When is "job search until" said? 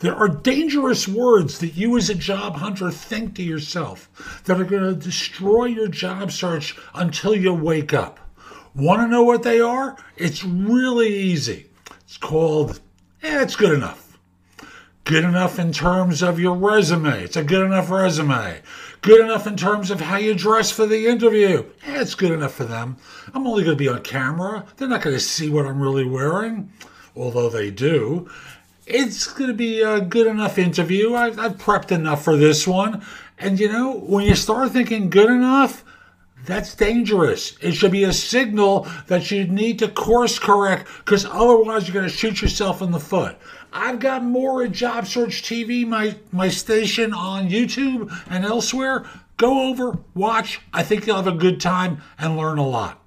5.88-7.34